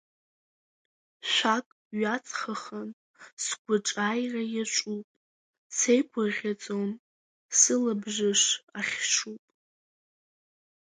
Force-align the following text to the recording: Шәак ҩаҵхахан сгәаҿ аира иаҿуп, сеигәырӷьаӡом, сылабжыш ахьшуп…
Шәак 1.31 1.67
ҩаҵхахан 1.99 2.89
сгәаҿ 3.43 3.87
аира 4.09 4.43
иаҿуп, 4.55 5.05
сеигәырӷьаӡом, 5.77 6.89
сылабжыш 7.57 8.43
ахьшуп… 8.79 9.43